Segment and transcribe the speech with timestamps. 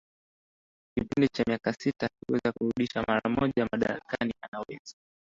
[0.93, 4.95] kipindi cha miaka sita akiweza kurudishwa mara moja madarakani anaweza